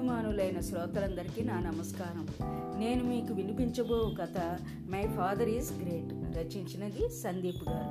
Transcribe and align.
అభిమానులైన 0.00 0.60
శ్రోతలందరికీ 0.60 1.42
నా 1.42 1.60
నమస్కారం. 1.60 2.28
నేను 2.78 3.04
మీకు 3.04 3.32
వినిపించబో 3.32 4.14
కథ 4.20 4.58
మై 4.90 5.02
ఫాదర్ 5.06 5.48
ఈజ్ 5.48 5.72
గ్రేట్ 5.72 6.38
రచించినది 6.38 7.08
సందీప్ 7.08 7.68
గారు. 7.68 7.88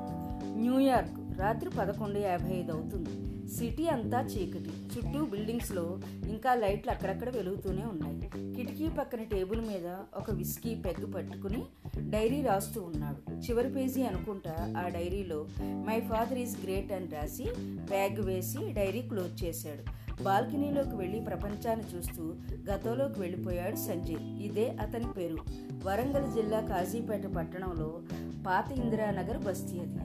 న్యూయార్క్ 0.60 1.40
రాత్రి 1.40 1.70
పదకొండు 1.70 2.20
యాభై 2.20 2.52
ఐదు 2.52 2.72
అవుతుంది. 2.72 3.10
సిటీ 3.50 3.88
అంతా 3.88 4.22
చీకటి. 4.22 4.70
చుట్టూ 4.70 5.26
బిల్డింగ్స్లో 5.26 6.00
ఇంకా 6.30 6.54
లైట్లు 6.54 6.92
అక్కడక్కడ 6.92 7.30
వెలుగుతూనే 7.30 7.84
ఉన్నాయి. 7.86 8.56
కిటికీ 8.56 8.90
పక్కన 8.90 9.24
టేబుల్ 9.24 9.62
మీద 9.62 9.88
ఒక 10.18 10.32
విస్కీ 10.32 10.76
పెగ్ 10.76 11.16
పట్టుకుని 11.16 11.64
డైరీ 12.10 12.42
రాస్తూ 12.42 12.82
ఉన్నాడు. 12.82 13.32
చివరి 13.36 13.70
పేజీ 13.70 14.04
అనుకుంటా 14.04 14.74
ఆ 14.78 14.88
డైరీలో 14.88 15.48
మై 15.62 16.00
ఫాదర్ 16.00 16.38
ఈజ్ 16.38 16.64
గ్రేట్ 16.64 16.92
అని 16.92 17.08
రాసి 17.08 17.48
బ్యాగ్ 17.62 18.20
వేసి 18.20 18.74
డైరీ 18.74 19.02
క్లోజ్ 19.02 19.44
చేశాడు. 19.44 20.09
బాల్కనీలోకి 20.24 20.96
వెళ్ళి 20.96 21.20
ప్రపంచాన్ని 21.20 21.86
చూస్తూ 21.96 22.24
గతంలోకి 22.72 23.20
వెళ్ళిపోయాడు 23.20 23.76
సంజయ్. 23.76 24.44
ఇదే 24.44 24.70
అతని 24.70 25.12
పేరు. 25.18 25.38
వరంగల్ 25.84 26.34
జిల్లా 26.34 26.60
కాజీపేట 26.60 27.26
పట్టణంలో 27.26 28.02
పాత 28.48 28.72
ఇందిరానగర్ 28.72 29.38
బస్తీ 29.38 29.80
అది 29.80 30.00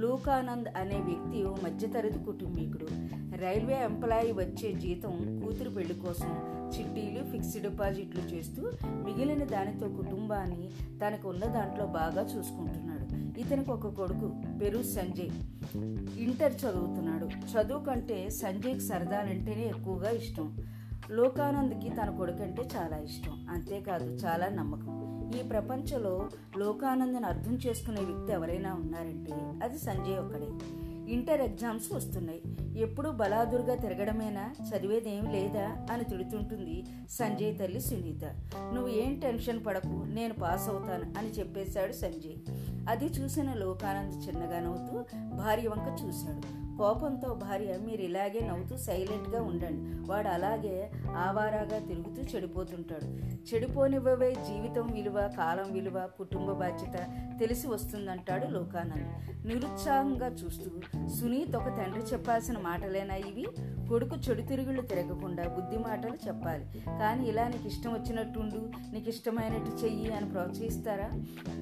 లూకానంద్ 0.00 0.68
అనే 0.76 0.96
వ్యక్తి 0.96 1.44
ఓ 1.44 1.54
మధ్యతరగతి 1.64 2.18
కుటుంబీకుడు. 2.18 2.86
రైల్వే 3.36 3.74
ఎంప్లాయీ 3.84 4.32
వచ్చే 4.32 4.72
జీతం 4.72 5.42
కూతురు 5.44 5.70
పెళ్ళి 5.70 5.94
కోసం 5.94 6.32
చిట్టీలు 6.78 7.30
ఫిక్స్డ్ 7.30 7.62
డిపాజిట్లు 7.62 8.20
చేస్తూ 8.20 8.72
మిగిలిన 8.84 9.44
దానితో 9.44 9.88
కుటుంబాన్ని 9.88 10.70
తనకు 11.06 11.28
ఉన్న 11.28 11.44
దాంట్లో 11.44 11.86
బాగా 11.86 12.22
చూసుకుంటున్నాడు. 12.22 12.99
ఇతనికి 13.38 13.70
ఒక 13.70 13.86
కొడుకు 13.86 14.34
పేరు 14.60 14.82
సంజయ్. 14.82 15.30
ఇంటర్ 16.18 16.52
చదువుతున్నాడు. 16.52 17.26
చదువు 17.26 17.84
కంటే 17.84 18.30
సంజయ్కి 18.30 18.80
సరదాలంటేనే 18.80 19.64
ఎక్కువగా 19.64 20.10
ఇష్టం. 20.10 20.56
లోకానంద్కి 21.10 21.88
తన 21.88 22.16
కొడుకంటే 22.16 22.68
చాలా 22.76 22.96
ఇష్టం. 22.96 23.46
అంతేకాదు 23.50 24.04
చాలా 24.04 24.48
నమ్మకం. 24.48 25.00
ఈ 25.40 25.42
ప్రపంచంలో 25.42 26.28
లోకానందని 26.58 27.26
అర్థం 27.26 27.54
చేసుకునే 27.54 28.00
వ్యక్తి 28.00 28.32
ఎవరైనా 28.32 28.74
ఉన్నారంటే 28.74 29.32
అది 29.62 29.78
సంజయ్ 29.78 30.18
ఒక్కడే. 30.18 30.48
ఇంటర్ 31.12 31.40
ఎగ్జామ్స్ 31.40 31.92
వస్తున్నాయి. 31.92 32.42
ఎప్పుడు 32.78 33.10
బలాదురుగా 33.10 33.74
తిరగడమేనా? 33.74 34.54
చదివేదేం 34.68 35.32
లేదా? 35.32 35.86
అని 35.90 36.04
తిడుతుంటుంది 36.04 36.84
సంజయ్ 37.10 37.58
తల్లి 37.58 37.80
సునీత. 37.80 38.24
నువ్వు 38.74 38.88
ఏం 38.88 39.14
టెన్షన్ 39.14 39.66
పడకు 39.66 40.04
నేను 40.06 40.34
పాస్ 40.34 40.68
అవుతాను 40.68 41.18
అని 41.18 41.30
చెప్పేశాడు 41.30 41.92
సంజయ్. 41.92 42.59
అది 42.88 43.04
చూసిన 43.04 43.52
లోకానంద్ 43.52 44.28
చిన్నగా 44.28 44.60
నవ్వుతూ 44.60 45.04
భార్య 45.36 45.68
వంక 45.68 46.04
చూశాడు. 46.04 46.60
కోపంతో 46.78 47.34
భార్య 47.34 47.78
మీరు 47.84 48.00
ఇలాగే 48.00 48.40
నవ్వుతూ 48.40 48.76
సైలెంట్గా 48.76 49.42
ఉండండి. 49.42 49.99
వాడు 50.10 50.28
అలాగే 50.28 50.76
ఆవారాగా 51.16 51.78
తిరుగుతూ 51.78 52.22
చెడిపోతుంటాడు. 52.22 53.08
చెడిపోనివ్వవే 53.50 54.30
జీవితం 54.34 54.86
విలువ 54.92 55.30
కాలం 55.38 55.72
విలువ 55.72 56.08
కుటుంబ 56.18 56.52
బాధ్యత 56.52 56.96
తెలిసి 57.40 57.66
వస్తుందంటాడు 57.68 58.46
లోకానంద్. 58.46 59.10
నిరుత్సాహంగా 59.46 60.26
చూస్తూ 60.26 60.70
సునీత్ 61.08 61.56
ఒక 61.56 61.68
తండ్రి 61.78 62.02
చెప్పాల్సిన 62.12 62.58
మాటలేనా 62.58 63.14
ఇవి? 63.14 63.46
కొడుకు 63.88 64.16
చెడు 64.16 64.42
తిరుగుళ్ళు 64.42 64.82
తిరగకుండా 64.82 65.44
బుద్ధి 65.48 65.78
మాటలు 65.78 66.16
చెప్పాలి. 66.28 66.64
కానీ 66.86 67.28
ఇలా 67.28 67.48
నీకు 67.48 67.66
ఇష్టం 67.66 67.92
వచ్చినట్టుండు 67.92 68.60
నీకు 68.92 69.08
ఇష్టమైనట్టు 69.08 69.70
చెయ్యి 69.84 70.12
అని 70.12 70.30
ప్రోత్సహిస్తారా? 70.30 71.10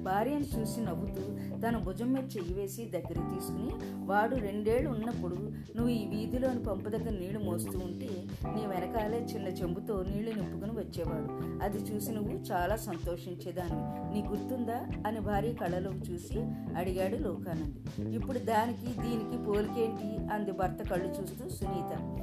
భార్యను 0.03 0.47
చూసి 0.55 0.81
నవ్వుతూ 0.81 1.23
తన 1.61 1.77
భుజం 1.77 2.13
మీద 2.13 2.23
చెయ్యి 2.37 2.53
వేసి 2.53 2.85
దగ్గర 2.85 3.17
తీసుకుని 3.33 3.71
వాడు 4.05 4.35
రెండేళ్ళు 4.35 4.89
ఉన్నప్పుడు 4.89 5.35
నువ్వు 5.75 5.89
ఈ 5.89 6.01
వీధిలోని 6.07 6.63
పంపు 6.63 6.89
దగ్గర 6.89 7.09
నీళ్ళు 7.09 7.39
మోస్తూ 7.39 7.79
ఉంటే 7.79 8.09
నీ 8.45 8.65
వెనకాలే 8.65 9.17
చిన్న 9.17 9.47
చెంబుతో 9.47 10.03
నీళ్ళు 10.03 10.31
నింపుకుని 10.31 10.71
వచ్చేవాడు. 10.71 11.63
అది 11.63 11.77
చూసి 11.77 12.11
నువ్వు 12.11 12.31
చాలా 12.31 12.75
సంతోషించేదాన్ని 12.75 14.13
నీ 14.13 14.27
గుర్తుందా? 14.27 14.85
అని 15.07 15.19
భార్య 15.19 15.53
కళ్ళలోకి 15.53 16.13
చూసి 16.13 16.39
అడిగాడు 16.77 17.15
లోకానంద్. 17.15 18.07
ఇప్పుడు 18.09 18.39
దానికి 18.39 19.01
దీనికి 19.01 19.43
పోలికేంటి? 19.43 20.33
అంది 20.33 20.51
భర్త 20.51 20.89
కళ్ళు 20.89 21.07
చూస్తూ 21.07 21.49
సునీత. 21.49 22.15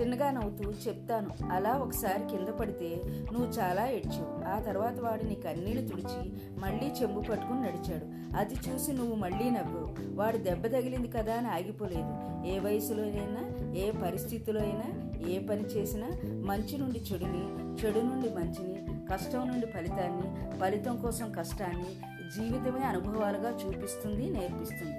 చిన్నగా 0.00 0.30
నవ్వుతూ 0.30 0.70
చెప్తాను. 0.70 1.30
అలా 1.52 1.72
ఒకసారి 1.72 2.36
కింద 2.36 2.48
పడితే 2.48 3.02
నువ్వు 3.32 3.50
చాలా 3.50 3.88
ఏడ్చావు. 3.88 4.44
ఆ 4.44 4.60
తర్వాత 4.60 5.00
వాడు 5.00 5.24
నీ 5.24 5.34
కన్నీళ్ళు 5.34 5.88
తుడిచి 5.88 6.32
మళ్ళీ 6.58 6.86
చెంబు 7.02 7.20
పట్టుకుని 7.20 7.60
నడిచాడు. 7.60 8.36
అది 8.36 8.54
చూసి 8.54 8.92
నువ్వు 8.92 9.14
మళ్ళీ 9.14 9.50
నవ్వావు. 9.50 10.16
వాడు 10.16 10.36
దెబ్బ 10.36 10.66
తగిలింది 10.66 11.08
కదా 11.08 11.34
అని 11.34 11.48
ఆగిపోలేదు. 11.48 12.46
ఏ 12.46 12.58
వయసులోనైనా 12.58 13.72
ఏ 13.74 13.90
పరిస్థితిలో 13.90 14.60
అయినా 14.60 15.10
ఏ 15.26 15.38
పని 15.38 15.62
చేసినా 15.62 16.08
మంచి 16.26 16.78
నుండి 16.78 16.98
చెడుని 16.98 17.64
చెడు 17.82 18.00
నుండి 18.00 18.28
మంచిని 18.28 18.74
కష్టం 19.12 19.48
నుండి 19.48 19.66
ఫలితాన్ని 19.66 20.58
ఫలితం 20.60 20.96
కోసం 20.96 21.32
కష్టాన్ని 21.32 22.14
జీవితమే 22.36 22.84
అనుభవాలుగా 22.84 23.50
చూపిస్తుంది 23.50 24.30
నేర్పిస్తుంది. 24.30 24.96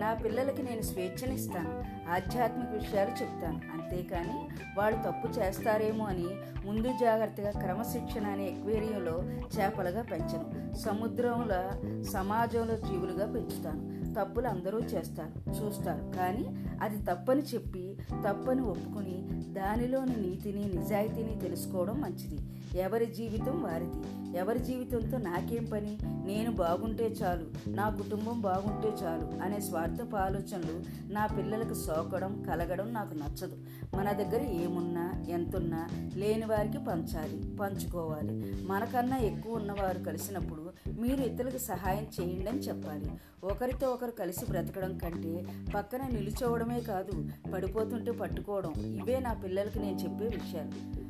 నా 0.00 0.14
పిల్లలకి 0.14 0.62
నేను 0.62 0.82
స్వేచ్ఛనిస్తాను 0.82 1.84
ఆధ్యాత్మిక 2.10 2.68
విషయాలు 2.68 3.10
చెప్తాను. 3.10 3.60
అంతేకాని 3.72 4.48
వాళ్ళు 4.78 5.02
తప్పు 5.02 5.38
చేస్తారేమో 5.38 6.04
అని 6.04 6.26
ముందు 6.64 6.88
జాగ్రత్తగా 6.88 7.50
క్రమశిక్షణ 7.50 8.26
అనే 8.26 8.46
ఎక్వేరియంలో 8.48 9.22
చేపలుగా 9.58 10.02
పెంచను. 10.02 10.74
సముద్రంలో 10.74 12.02
సమాజంలో 12.02 12.76
జీవులుగా 12.76 13.32
పెంచుతాను. 13.32 13.93
తప్పులు 14.20 14.46
అందరూ 14.46 14.78
చేస్తారు 14.80 15.50
చూస్తారు. 15.50 16.16
కానీ 16.16 16.44
అది 16.82 16.98
తప్పని 17.04 17.42
చెప్పి 17.42 17.98
తప్పని 18.28 18.60
ఒప్పుకుని 18.60 19.16
దానిలోని 19.54 20.16
నీతిని 20.16 20.64
నిజాయితీని 20.78 21.38
తెలుసుకోవడం 21.40 22.00
మంచిది. 22.00 22.38
ఎవరి 22.74 23.06
జీవితం 23.06 23.62
వారిది. 23.62 23.96
ఎవరి 24.38 24.58
జీవితంతో 24.58 25.18
నాకేం 25.18 25.64
పని? 25.64 25.98
నేను 26.04 26.52
బాగుంటే 26.52 27.04
చాలు. 27.04 27.70
నా 27.70 27.90
కుటుంబం 27.90 28.40
బాగుంటే 28.40 28.88
చాలు 28.88 29.42
అనే 29.42 29.60
స్వార్థపు 29.60 30.16
ఆలోచనలు 30.16 30.84
నా 31.12 31.26
పిల్లలకు 31.26 31.74
సోకడం 31.74 32.42
కలగడం 32.42 32.92
నాకు 32.92 33.14
నచ్చదు. 33.14 33.56
మన 33.96 34.12
దగ్గర 34.12 34.42
ఏమున్నా 34.42 35.24
ఎంతున్నా 35.28 35.88
లేని 36.14 36.44
వారికి 36.46 36.78
పంచాలి 36.78 37.56
పంచుకోవాలి. 37.56 38.54
మనకన్నా 38.66 39.16
ఎక్కువ 39.16 39.54
ఉన్నవారు 39.54 39.98
కలిసినప్పుడు 39.98 40.70
మీరు 41.00 41.20
ఇతరులకు 41.20 41.58
సహాయం 41.58 42.06
చేయండి 42.20 42.50
అని 42.50 42.58
చెప్పాలి. 42.58 43.10
ఒకరితో 43.44 43.90
ఒకరు 43.90 44.10
కలిసి 44.10 44.44
బ్రతకడం 44.50 44.98
కంటే 44.98 45.46
పక్కన 45.74 46.00
నిలుచోవడమే 46.12 46.80
కాదు 46.80 47.28
పడిపోతుంటే 47.52 48.10
పట్టుకోవడం. 48.10 48.72
ఇవే 48.80 49.18
నా 49.18 49.32
పిల్లలకి 49.32 49.78
నేను 49.78 49.96
చెప్పే 49.96 50.24
విషయాలు. 50.24 51.03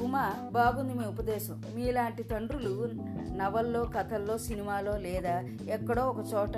ఉమా 0.00 0.32
బాగుంది 0.52 0.94
మీ 0.94 1.06
ఉపదేశం. 1.06 1.62
మీలాంటి 1.74 2.22
తండ్రులు 2.22 2.90
నవల్లో 3.36 3.84
కథల్లో 3.84 4.38
సినిమాలో 4.38 4.96
లేదా 4.96 5.44
ఎక్కడో 5.68 6.02
ఒక 6.06 6.24
చోట 6.34 6.56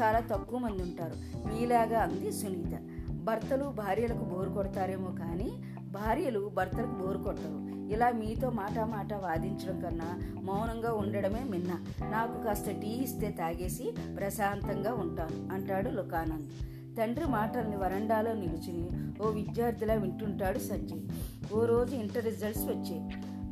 చాలా 0.00 0.20
తక్కువ 0.20 0.58
మంది 0.58 0.82
ఉంటారు. 0.82 1.46
మీలాగా 1.48 2.00
అంది 2.00 2.32
సునీత. 2.32 2.78
భర్తలు 3.24 3.64
భార్యలకు 3.64 4.24
బోరు 4.24 4.50
కొడతారేమో 4.50 5.10
కానీ 5.10 5.52
భార్యలు 5.82 6.50
భర్తలకు 6.54 7.06
బోరు 7.06 7.18
కొట్టరు. 7.18 7.68
ఇలా 7.88 8.10
మీతో 8.10 8.50
మాట 8.50 8.78
మాట 8.78 9.12
వాదించడం 9.12 9.80
కన్నా 9.80 10.18
మౌనంగా 10.42 10.92
ఉండడమే 10.92 11.44
మిన్న. 11.44 11.72
నాకు 12.10 12.44
కాస్త 12.44 12.70
టీ 12.70 12.88
ఇస్తే 12.88 13.30
తాగేసి 13.30 13.94
ప్రశాంతంగా 14.16 14.94
ఉంటాను 14.94 15.54
అంటాడు 15.54 15.88
లుకానంద్. 15.90 16.77
తండ్రి 16.98 17.26
మాటల్ని 17.36 17.76
వరండాలో 17.76 18.32
నిలుచుని 18.34 18.86
ఓ 19.22 19.28
విద్యార్థిలా 19.30 19.94
వింటుంటాడు 19.94 20.60
సంజయ్ 20.68 21.02
ఓ 21.54 21.60
రోజు 21.64 21.92
ఇంటర్ 21.96 22.24
రిజల్ట్స్ 22.24 22.64
వచ్చాయి. 22.70 23.02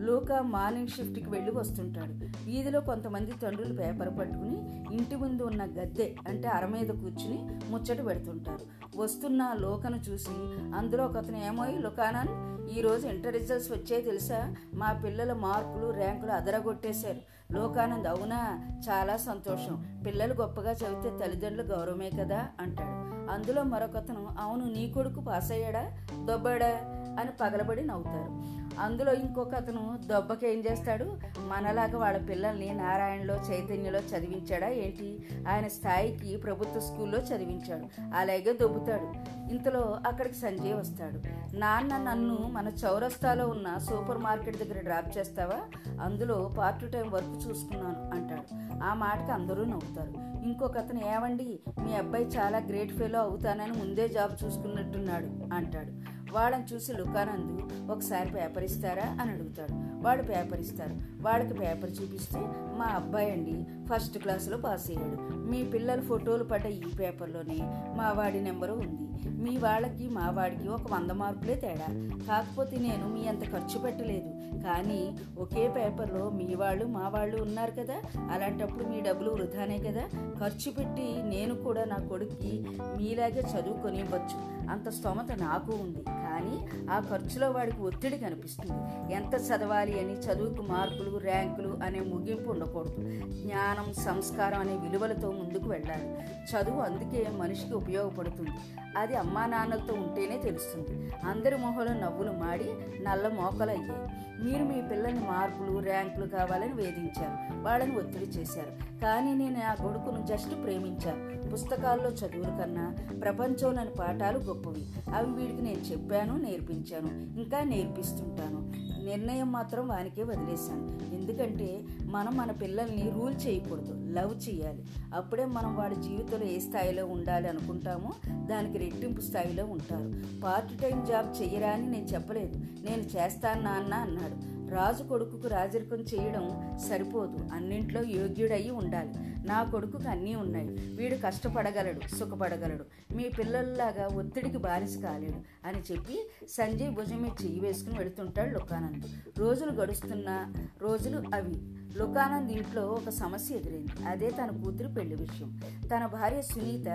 లోక 0.01 0.33
మార్నింగ్ 0.33 0.89
షిఫ్ట్కి 0.89 1.31
వెళ్ళి 1.31 1.51
వస్తుంటాడు. 1.51 2.11
వీధిలో 2.45 2.81
కొంతమంది 2.81 3.33
తండ్రులు 3.33 3.75
పేపర్ 3.75 4.19
పట్టుకుని 4.19 4.85
ఇంటి 4.97 5.17
ముందు 5.17 5.43
ఉన్న 5.43 5.65
గద్దె 5.65 6.15
అంటే 6.29 6.49
అర 6.49 6.67
మీద 6.67 6.89
కూర్చుని 6.89 7.49
ముచ్చట 7.71 8.07
పెడుతుంటారు. 8.07 8.99
వస్తున్న 9.01 9.57
లోకను 9.59 9.97
చూసి 9.97 10.35
అందులో 10.77 11.05
ఒకతను 11.05 11.37
ఏమో 11.37 11.67
లుకానాన్ 11.67 12.57
ఈరోజు 12.79 13.07
ఇంటర్ 13.07 13.33
రిజల్ట్స్ 13.33 13.73
వచ్చాయి 13.73 14.03
తెలుసా? 14.03 14.55
మా 14.75 14.93
పిల్లల 14.93 15.33
మార్కులు 15.33 15.91
ర్యాంకులు 15.91 16.31
అదరగొట్టేశారు. 16.31 17.53
లోకానంద్ 17.53 18.09
అవునా? 18.09 18.69
చాలా 18.89 19.17
సంతోషం. 19.17 20.03
పిల్లలు 20.07 20.35
గొప్పగా 20.35 20.73
చదివితే 20.73 21.25
తల్లిదండ్రులు 21.25 21.63
గౌరవమే 21.63 22.11
కదా? 22.11 22.47
అంటాడు. 22.61 23.31
అందులో 23.31 23.63
మరొకతను 23.63 24.29
అవును 24.39 24.73
నీ 24.73 24.91
కొడుకు 24.91 25.21
పాస్ 25.21 25.53
అయ్యాడా 25.53 25.99
దొబ్బాడా? 26.25 26.81
అని 27.21 27.31
పగలబడి 27.41 27.85
నవ్వుతారు. 27.85 28.66
అందులో 28.81 29.13
ఇంకొక 29.15 29.55
అతను 29.55 29.99
దొబ్బకి 30.07 30.49
ఏం 30.49 30.65
చేస్తాడు? 30.71 31.05
మనలాగా 31.39 31.99
వాళ్ళ 31.99 32.29
పిల్లల్ని 32.29 32.75
నారాయణలో 32.75 33.35
చైతన్యలో 33.35 33.99
చదివించాడా 33.99 34.69
ఏంటి? 34.69 35.19
ఆయన 35.49 35.69
స్థాయికి 35.69 36.37
ప్రభుత్వ 36.37 36.81
స్కూల్లో 36.81 37.19
చదివించాడు. 37.19 38.01
అలాగే 38.17 38.53
దొబ్బుతాడు. 38.53 39.37
ఇంతలో 39.51 39.99
అక్కడికి 40.07 40.35
సంజయ్ 40.35 40.75
వస్తాడు. 40.75 41.21
నాన్న 41.57 41.97
నన్ను 41.97 42.35
మన 42.35 42.69
చౌరస్తాలో 42.69 43.49
ఉన్న 43.49 43.79
సూపర్ 43.79 44.19
మార్కెట్ 44.19 44.57
దగ్గర 44.57 44.81
డ్రాప్ 44.81 45.19
చేస్తావా? 45.19 45.61
అందులో 46.03 46.55
పార్ట్ 46.59 46.93
టైం 46.93 47.11
వర్క్ 47.11 47.49
చూసుకున్నాను 47.49 48.17
అంటాడు. 48.17 48.43
ఆ 48.85 48.95
మాటకి 48.95 49.33
అందరూ 49.33 49.65
నవ్వుతారు. 49.65 50.43
ఇంకొక 50.45 50.79
అతను 50.79 51.01
ఏవండి 51.07 51.61
మీ 51.85 51.95
అబ్బాయి 51.95 52.25
చాలా 52.25 52.59
గ్రేట్ 52.59 52.93
ఫెలో 52.93 53.21
అవుతానని 53.21 53.73
ముందే 53.73 54.09
జాబ్ 54.09 54.45
చూసుకున్నట్టున్నాడు 54.45 55.55
అంటాడు. 55.55 56.16
వాళ్ళని 56.33 56.75
చూసి 56.75 56.93
లుకానందు 56.93 57.93
ఒకసారి 57.93 58.31
పేపర్ 58.31 58.65
ఇస్తారా 58.65 59.17
అని 59.21 59.31
అడుగుతాడు. 59.31 60.03
వాళ్ళు 60.05 60.25
పేపర్ 60.25 60.61
ఇస్తారు. 60.61 60.95
వాళ్ళకి 61.23 61.55
పేపర్ 61.55 61.91
చూపిస్తే 61.91 62.41
మా 62.77 62.85
అబ్బాయి 62.85 63.31
అండి 63.31 63.67
ఫస్ట్ 63.87 64.19
క్లాస్లో 64.19 64.57
పాస్ 64.57 64.91
అయ్యాడు. 64.91 65.33
మీ 65.33 65.65
పిల్లల 65.65 66.01
ఫోటోలు 66.01 66.45
పడ్డ 66.45 66.67
ఈ 66.67 66.83
పేపర్లోనే 67.01 67.59
మా 67.97 68.13
వాడి 68.13 68.41
నెంబరు 68.41 68.73
ఉంది. 68.73 69.29
మీ 69.29 69.57
వాళ్ళకి 69.57 70.09
మా 70.09 70.31
వాడికి 70.31 70.69
ఒక 70.69 70.93
వంద 70.93 71.11
మార్కులే 71.11 71.55
తేడా. 71.55 71.87
కాకపోతే 72.29 72.77
నేను 72.77 73.09
మీ 73.09 73.27
అంత 73.27 73.43
ఖర్చు 73.53 73.79
పెట్టలేదు. 73.79 74.61
కానీ 74.63 75.17
ఒకే 75.39 75.69
పేపర్లో 75.69 76.31
మీ 76.31 76.55
వాళ్ళు 76.55 76.85
మా 76.85 77.09
వాళ్ళు 77.09 77.43
ఉన్నారు 77.43 77.71
కదా. 77.71 77.95
అలాంటప్పుడు 78.31 78.85
మీ 78.85 79.01
డబ్బులు 79.01 79.31
వృధానే 79.31 79.79
కదా. 79.79 80.03
ఖర్చు 80.41 80.71
పెట్టి 80.71 81.23
నేను 81.23 81.55
కూడా 81.55 81.85
నా 81.85 81.97
కొడుక్కి 81.97 82.67
మీలాగే 82.97 83.41
చదువుకొని 83.41 84.01
ఇవ్వచ్చు. 84.01 84.56
అంత 84.71 84.89
స్తోమత 84.89 85.33
నాకు 85.41 85.73
ఉంది. 85.73 86.03
కానీ 86.03 86.69
ఆ 86.91 87.01
ఖర్చులో 87.01 87.51
వాడికి 87.51 87.81
ఒత్తిడి 87.81 88.19
కనిపిస్తుంది. 88.19 88.73
ఎంత 89.15 89.35
చదవాలి 89.35 90.01
అని 90.01 90.13
చదువుకు 90.13 90.63
మార్కులు 90.63 91.19
ర్యాంకులు 91.19 91.79
అనే 91.85 92.01
ముగింపు 92.01 92.51
ఉండకూడదు. 92.51 92.97
జ్ఞానం 93.29 93.95
సంస్కారం 93.95 94.61
అనే 94.61 94.77
విలువలతో 94.77 95.31
ముందుకు 95.31 95.69
వెళ్ళాలి. 95.69 96.19
చదువు 96.51 96.81
అందుకే 96.81 97.31
మనిషికి 97.39 97.75
ఉపయోగపడుతుంది. 97.75 98.51
అది 98.97 99.17
అమ్మా 99.17 99.47
నాన్నలతో 99.47 99.95
ఉంటేనే 99.95 100.39
తెలుస్తుంది. 100.39 101.13
అందరి 101.25 101.57
మొహంలో 101.57 101.95
నవ్వులు 101.95 102.33
మాడి 102.33 102.75
నల్ల 103.03 103.29
మోకలు 103.29 103.71
అయ్యాయి 103.71 104.27
మీరు 104.45 104.65
మీ 104.65 104.83
పిల్లల్ని 104.83 105.21
మార్కులు 105.21 105.79
ర్యాంకులు 105.79 106.27
కావాలని 106.27 106.73
వేధించారు. 106.73 107.63
వాళ్ళని 107.63 107.99
ఒత్తిడి 107.99 108.25
చేశారు. 108.25 109.01
కానీ 109.01 109.35
నేను 109.35 109.61
ఆ 109.71 109.75
కొడుకును 109.75 110.27
జస్ట్ 110.27 110.63
ప్రేమించాను. 110.63 111.46
పుస్తకాల్లో 111.53 112.11
చదువుల 112.11 112.49
కన్నా 112.49 112.97
ప్రపంచంలోని 113.23 113.91
పాఠాలు 113.91 114.39
గొప్పవి. 114.39 114.87
అవి 115.15 115.33
వీడికి 115.33 115.63
నేను 115.63 115.81
చెప్పాను 115.81 116.37
నేర్పించాను 116.37 117.41
ఇంకా 117.41 117.65
నేర్పిస్తుంటాను. 117.65 118.87
నిర్ణయం 119.05 119.53
మాత్రం 119.53 119.89
వానికే 119.89 120.23
వదిలేశాను. 120.23 121.15
ఎందుకంటే 121.15 121.85
మనం 122.05 122.37
మన 122.37 122.51
పిల్లల్ని 122.51 123.13
రూల్ 123.17 123.35
చేయకూడదు 123.47 124.13
లవ్ 124.13 124.49
చేయాలి. 124.49 124.85
అప్పుడే 125.15 125.45
మనం 125.45 125.77
వాడి 125.77 125.95
జీవితంలో 125.95 126.47
ఏ 126.47 126.59
స్థాయిలో 126.59 127.07
ఉండాలి 127.07 127.49
అనుకుంటామో 127.49 128.13
దానికి 128.47 128.79
రెట్టింపు 128.79 129.21
స్థాయిలో 129.21 129.65
ఉంటారు. 129.65 130.41
పార్ట్ 130.41 130.83
టైం 130.83 131.05
జాబ్ 131.05 131.43
చెయ్యరా 131.43 131.71
అని 131.71 131.91
నేను 131.91 132.05
చెప్పలేదు. 132.05 132.59
నేను 132.59 133.03
చేస్తాను 133.03 133.63
నాన్న 133.63 133.95
అన్నాడు. 133.95 134.56
రాజు 134.71 135.03
కొడుకుకు 135.03 135.49
రాజరికం 135.49 135.97
చేయడం 135.97 136.79
సరిపోదు. 136.89 137.55
అన్నింట్లో 137.55 138.03
యోగ్యుడయి 138.03 138.71
ఉండాలి. 138.71 139.15
నా 139.49 139.63
కొడుకుకు 139.63 140.09
అన్నీ 140.09 140.35
ఉన్నాయి. 140.35 140.69
వీడు 140.69 141.17
కష్టపడగలడు 141.17 142.17
సుఖపడగలడు. 142.17 143.15
మీ 143.17 143.29
పిల్లల్లాగా 143.29 144.07
ఒత్తిడికి 144.07 144.59
బానిస 144.59 144.99
కాలేడు 144.99 145.69
అని 145.69 145.79
చెప్పి 145.93 146.31
సంజయ్ 146.49 146.91
భుజం 146.91 147.23
మీద 147.23 147.45
చెయ్యి 147.45 147.61
వేసుకుని 147.61 147.99
వెళుతుంటాడు 147.99 148.51
లుకానంద్. 148.51 149.39
రోజులు 149.39 149.71
గడుస్తున్న 149.71 150.53
రోజులు 150.83 151.23
అవి 151.35 151.76
లుకానంద్ 151.97 152.53
ఇంట్లో 152.53 152.83
ఒక 152.83 153.09
సమస్య 153.09 153.55
ఎదురైంది. 153.55 154.09
అదే 154.09 154.31
తన 154.31 154.63
కూతురు 154.65 154.89
పెళ్ళి 154.89 155.15
విషయం. 155.15 155.61
తన 155.87 156.07
భార్య 156.07 156.43
సునీత 156.43 156.87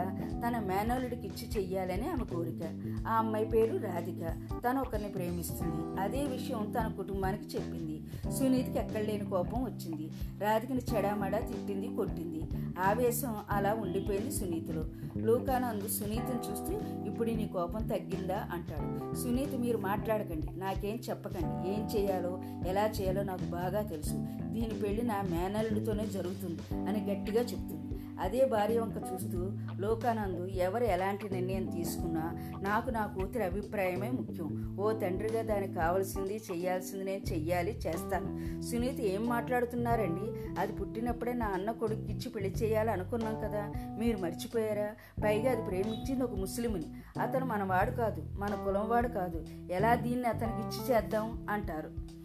తన 0.47 0.59
మేనల్లుడికి 0.59 1.27
ఇచ్చి 1.27 1.49
చెయ్యాలని 1.57 2.09
ఆమె 2.09 2.23
కోరిక. 2.23 2.81
ఆ 3.07 3.13
అమ్మాయి 3.13 3.45
పేరు 3.45 3.77
రాధిక. 3.77 4.27
తను 4.69 4.81
ఒకరిని 4.81 5.09
ప్రేమిస్తుంది. 5.09 6.01
అదే 6.01 6.25
విషయం 6.25 6.73
తన 6.79 6.87
కుటుంబానికి 6.87 7.43
చెప్పింది. 7.55 8.01
సునీతకి 8.31 8.79
ఎక్కడ 8.79 9.01
లేని 9.01 9.25
కోపం 9.29 9.63
వచ్చింది. 9.63 10.09
రాధికని 10.41 10.81
చెడామడా 10.95 11.39
తిట్టింది 11.39 11.95
కొట్టింది. 11.95 12.41
ఆవేశం 12.81 13.35
అలా 13.49 13.73
ఉండిపోయింది 13.73 14.31
సునీతులు. 14.31 14.85
లూకానందు 15.17 15.87
సునీతను 15.87 16.51
చూస్తూ 16.51 16.73
ఇప్పుడు 17.05 17.29
నీ 17.29 17.47
కోపం 17.47 17.87
తగ్గిందా 17.87 18.47
అంటాడు. 18.51 19.15
సునీత 19.15 19.55
మీరు 19.55 19.77
మాట్లాడకండి 19.77 20.59
నాకేం 20.59 20.99
చెప్పకండి. 21.09 21.69
ఏం 21.71 21.89
చేయాలో 21.95 22.41
ఎలా 22.67 22.85
చేయాలో 22.85 23.23
నాకు 23.23 23.45
బాగా 23.45 23.81
తెలుసు. 23.81 24.13
దీని 24.53 24.81
పెళ్ళి 24.83 25.01
నా 25.01 25.21
మేనల్లుడితోనే 25.21 26.05
జరుగుతుంది 26.05 26.61
అని 26.89 26.99
గట్టిగా 27.11 27.41
చెప్తుంది. 27.41 27.80
అదే 28.21 28.45
భార్య 28.45 28.79
వంక 28.79 28.93
చూస్తూ 29.13 29.51
లోకానందు 29.79 30.45
ఎవరు 30.45 30.83
ఎలాంటి 30.83 31.29
నిర్ణయం 31.29 31.65
తీసుకున్నా 31.65 32.35
నాకు 32.61 32.89
నా 32.89 33.05
కూతురి 33.05 33.43
అభిప్రాయమే 33.43 34.11
ముఖ్యం. 34.11 34.77
ఓ 34.79 34.91
తండ్రిగా 34.91 35.41
దానికి 35.41 35.73
కావాల్సింది 35.73 36.41
చెయ్యాల్సింది 36.51 37.03
నేను 37.03 37.33
చెయ్యాలి 37.33 37.79
చేస్తాను. 37.87 38.61
సునీత 38.61 38.99
ఏం 38.99 39.25
మాట్లాడుతున్నారండి? 39.25 40.55
అది 40.59 40.73
పుట్టినప్పుడే 40.73 41.33
నా 41.33 41.45
అన్న 41.45 41.71
కొడుకు 41.71 42.01
ఇచ్చి 42.01 42.29
పెళ్ళి 42.29 42.49
చేయాలి 42.49 42.91
అనుకున్నాం 42.91 43.35
కదా. 43.35 43.71
మీరు 43.99 44.17
మర్చిపోయారా? 44.17 44.89
పైగా 45.23 45.51
అది 45.51 45.61
ప్రేమించింది 45.61 46.23
ఒక 46.23 46.33
ముస్లింని 46.33 46.85
అతను 47.21 47.45
మన 47.45 47.63
వాడు 47.63 47.91
కాదు 47.91 48.23
మన 48.39 48.55
కులం 48.55 48.89
వాడు 48.89 49.07
కాదు. 49.07 49.45
ఎలా 49.71 49.95
దీన్ని 49.95 50.27
అతనికి 50.27 50.67
ఇచ్చి 50.67 50.95
చేద్దాం? 50.95 51.45
అంటారు. 51.49 52.20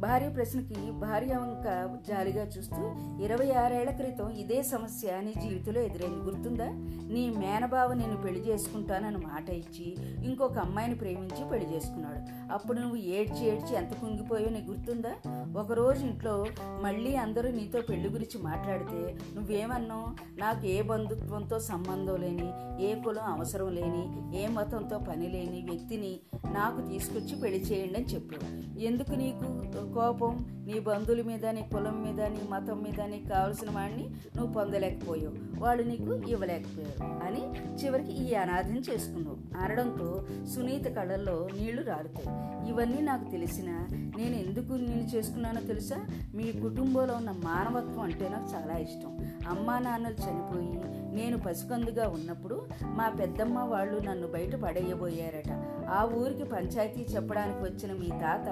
భార్య 0.00 0.28
ప్రశ్నకి 0.28 0.90
భార్య 0.90 1.36
వంక 1.36 1.98
జాలిగా 2.08 2.44
చూస్తూ 2.44 2.94
ఇరవై 3.24 3.50
ఆరేళ్ళ 3.50 3.90
క్రితం 3.90 4.30
ఇదే 4.30 4.62
సమస్య 4.62 5.20
నీ 5.20 5.32
జీవితంలో 5.40 5.80
ఎదురైంది 5.80 6.18
గుర్తుందా? 6.18 6.66
నీ 7.14 7.30
మేనబావ 7.30 7.92
నేను 7.92 8.16
పెళ్ళి 8.16 8.40
చేసుకుంటానని 8.48 9.16
మాట 9.16 9.50
ఇచ్చి 9.50 9.96
ఇంకొక 10.24 10.58
అమ్మాయిని 10.58 10.94
ప్రేమించి 10.94 11.50
పెళ్ళి 11.50 11.74
చేసుకున్నాడు. 11.74 12.52
అప్పుడు 12.52 12.78
నువ్వు 12.78 12.96
ఏడ్చి 12.96 13.46
ఏడ్చి 13.46 13.76
ఎంత 13.76 13.92
కుంగిపోయో 13.92 14.48
నీకు 14.50 14.70
గుర్తుందా? 14.70 15.12
ఒకరోజు 15.60 16.06
ఇంట్లో 16.06 16.46
మళ్ళీ 16.82 17.16
అందరూ 17.16 17.50
నీతో 17.50 17.80
పెళ్ళి 17.80 18.08
గురించి 18.08 18.42
మాట్లాడితే 18.42 19.18
నువ్వేమన్నావు? 19.34 20.38
నాకు 20.40 20.66
ఏ 20.66 20.82
బంధుత్వంతో 20.82 21.58
సంబంధం 21.58 22.16
లేని 22.20 22.50
ఏ 22.84 22.94
కులం 22.94 23.24
అవసరం 23.24 23.68
లేని 23.68 24.36
ఏ 24.42 24.46
మతంతో 24.46 24.98
పని 24.98 25.28
లేని 25.28 25.66
వ్యక్తిని 25.70 26.20
నాకు 26.52 26.80
తీసుకొచ్చి 26.80 27.40
పెళ్ళి 27.40 27.60
చేయండి 27.60 27.94
అని 27.94 28.06
చెప్పావు. 28.06 28.78
ఎందుకు 28.78 29.10
నీకు? 29.10 29.89
కోపం 29.94 30.64
నీ 30.66 30.80
బంధువుల 30.80 31.22
మీద 31.22 31.46
నీ 31.46 31.62
కులం 31.72 32.02
మీద 32.02 32.20
నీ 32.20 32.40
మతం 32.50 32.82
మీద 32.82 33.00
నీకు 33.00 33.28
కావలసిన 33.28 33.70
వాడిని 33.70 34.10
నువ్వు 34.36 34.52
పొందలేకపోయావు. 34.52 35.60
వాళ్ళు 35.60 35.82
నీకు 35.82 36.14
ఇవ్వలేకపోయారు 36.28 37.24
అని 37.24 37.42
చివరికి 37.84 38.12
ఈ 38.12 38.34
అనాథం 38.34 38.78
చేసుకున్నావు. 38.78 39.36
అనడంతో 39.56 40.26
సునీత 40.54 40.84
కళ్ళల్లో 40.84 41.48
నీళ్ళు 41.60 41.82
రాలుతాయి 41.82 42.28
ఇవన్నీ 42.70 43.00
నాకు 43.00 43.30
తెలిసిన 43.30 43.86
నేను 44.18 44.34
ఎందుకు 44.34 44.72
నేను 44.72 45.16
చేసుకున్నానో 45.16 45.60
తెలుసా? 45.60 46.06
మీ 46.34 46.52
కుటుంబంలో 46.52 47.14
ఉన్న 47.14 47.30
మానవత్వం 47.30 48.00
అంటే 48.00 48.28
నాకు 48.28 48.48
చాలా 48.54 48.76
ఇష్టం. 48.78 49.18
అమ్మా 49.48 49.78
నాన్నలు 49.78 50.14
చనిపోయి 50.14 50.80
నేను 51.14 51.38
పసికందుగా 51.38 52.08
ఉన్నప్పుడు 52.08 52.66
మా 52.84 53.08
పెద్దమ్మ 53.08 53.58
వాళ్ళు 53.58 54.00
నన్ను 54.00 54.26
బయట 54.26 54.56
పడేయబోయారట. 54.56 55.79
ఆ 55.90 56.04
ఊరికి 56.04 56.44
పంచాయతీ 56.44 57.02
చెప్పడానికి 57.14 57.58
వచ్చిన 57.58 57.98
మీ 58.00 58.08
తాత 58.08 58.48